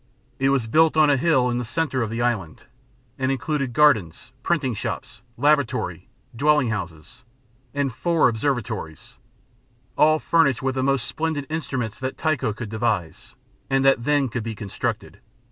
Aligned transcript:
It 0.39 0.49
was 0.49 0.65
built 0.65 0.97
on 0.97 1.11
a 1.11 1.15
hill 1.15 1.51
in 1.51 1.59
the 1.59 1.63
centre 1.63 2.01
of 2.01 2.09
the 2.09 2.23
island, 2.23 2.63
and 3.19 3.31
included 3.31 3.71
gardens, 3.71 4.31
printing 4.41 4.73
shops, 4.73 5.21
laboratory, 5.37 6.09
dwelling 6.35 6.69
houses, 6.69 7.23
and 7.71 7.93
four 7.93 8.27
observatories 8.27 9.17
all 9.95 10.17
furnished 10.17 10.63
with 10.63 10.73
the 10.73 10.81
most 10.81 11.05
splendid 11.05 11.45
instruments 11.51 11.99
that 11.99 12.17
Tycho 12.17 12.51
could 12.51 12.69
devise, 12.69 13.35
and 13.69 13.85
that 13.85 13.97
could 13.97 14.05
then 14.05 14.27
be 14.41 14.55
constructed. 14.55 15.19